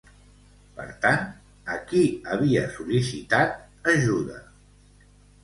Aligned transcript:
Per 0.77 0.85
tant, 1.03 1.27
a 1.73 1.75
qui 1.91 2.01
havia 2.37 2.65
sol·licitat 2.79 3.93
ajuda? 3.95 4.43